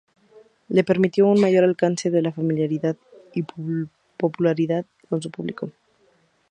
[0.69, 2.97] Le permitió un mayor alcance de la familiaridad
[3.35, 3.45] y
[4.17, 5.69] popularidad con su público.